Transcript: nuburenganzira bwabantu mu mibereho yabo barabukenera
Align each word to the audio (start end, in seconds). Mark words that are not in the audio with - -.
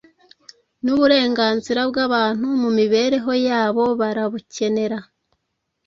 nuburenganzira 0.83 1.81
bwabantu 1.89 2.47
mu 2.61 2.69
mibereho 2.77 3.31
yabo 3.47 3.85
barabukenera 3.99 4.97